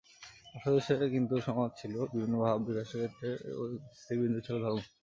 [0.53, 3.67] পাশ্চাত্য দেশে কিন্তু সমাজ ছিল বিভিন্ন ভাব বিকাশের ক্ষেত্র এবং
[3.99, 4.79] স্থিরবিন্দু ছিল ধর্ম।